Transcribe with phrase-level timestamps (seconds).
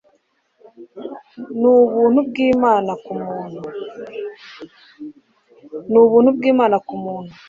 [1.59, 2.19] n'ubuntu
[6.37, 7.33] bw'imana ku muntu